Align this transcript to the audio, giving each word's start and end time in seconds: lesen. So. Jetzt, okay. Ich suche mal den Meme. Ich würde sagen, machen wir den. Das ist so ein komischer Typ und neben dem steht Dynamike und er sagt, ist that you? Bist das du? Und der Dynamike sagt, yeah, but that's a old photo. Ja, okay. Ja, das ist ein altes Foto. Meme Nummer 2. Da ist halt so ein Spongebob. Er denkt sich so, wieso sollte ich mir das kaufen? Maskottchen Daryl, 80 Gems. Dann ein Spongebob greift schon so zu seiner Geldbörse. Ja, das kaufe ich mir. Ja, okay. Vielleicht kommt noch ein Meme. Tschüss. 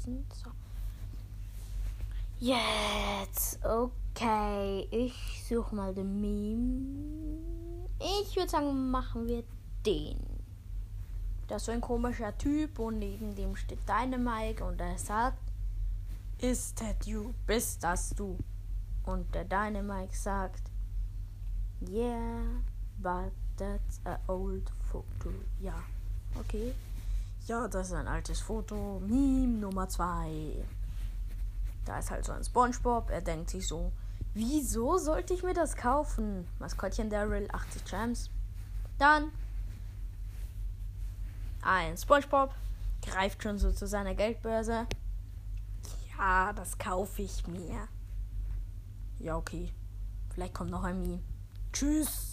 lesen. 0.00 0.26
So. 0.32 0.50
Jetzt, 2.38 3.58
okay. 3.64 4.88
Ich 4.90 5.44
suche 5.48 5.74
mal 5.74 5.94
den 5.94 6.20
Meme. 6.20 7.80
Ich 7.98 8.34
würde 8.36 8.48
sagen, 8.48 8.90
machen 8.90 9.26
wir 9.26 9.44
den. 9.84 10.18
Das 11.48 11.62
ist 11.62 11.66
so 11.66 11.72
ein 11.72 11.80
komischer 11.80 12.36
Typ 12.38 12.78
und 12.78 12.98
neben 12.98 13.34
dem 13.34 13.56
steht 13.56 13.80
Dynamike 13.88 14.64
und 14.64 14.80
er 14.80 14.96
sagt, 14.96 15.38
ist 16.38 16.78
that 16.78 17.06
you? 17.06 17.34
Bist 17.46 17.82
das 17.82 18.10
du? 18.10 18.38
Und 19.04 19.34
der 19.34 19.44
Dynamike 19.44 20.14
sagt, 20.16 20.70
yeah, 21.88 22.42
but 22.98 23.32
that's 23.56 24.00
a 24.04 24.18
old 24.28 24.70
photo. 24.90 25.30
Ja, 25.60 25.74
okay. 26.38 26.72
Ja, 27.50 27.66
das 27.66 27.88
ist 27.88 27.94
ein 27.94 28.06
altes 28.06 28.38
Foto. 28.38 29.00
Meme 29.00 29.58
Nummer 29.58 29.88
2. 29.88 30.64
Da 31.84 31.98
ist 31.98 32.12
halt 32.12 32.24
so 32.24 32.30
ein 32.30 32.44
Spongebob. 32.44 33.10
Er 33.10 33.22
denkt 33.22 33.50
sich 33.50 33.66
so, 33.66 33.90
wieso 34.34 34.98
sollte 34.98 35.34
ich 35.34 35.42
mir 35.42 35.52
das 35.52 35.74
kaufen? 35.74 36.46
Maskottchen 36.60 37.10
Daryl, 37.10 37.48
80 37.50 37.84
Gems. 37.86 38.30
Dann 38.98 39.32
ein 41.62 41.96
Spongebob 41.96 42.54
greift 43.02 43.42
schon 43.42 43.58
so 43.58 43.72
zu 43.72 43.88
seiner 43.88 44.14
Geldbörse. 44.14 44.86
Ja, 46.16 46.52
das 46.52 46.78
kaufe 46.78 47.22
ich 47.22 47.48
mir. 47.48 47.88
Ja, 49.18 49.36
okay. 49.36 49.72
Vielleicht 50.34 50.54
kommt 50.54 50.70
noch 50.70 50.84
ein 50.84 51.00
Meme. 51.00 51.18
Tschüss. 51.72 52.29